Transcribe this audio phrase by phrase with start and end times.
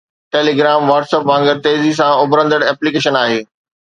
[0.35, 3.39] Telegram WhatsApp وانگر تيزيءَ سان اڀرندڙ ايپليڪيشن آهي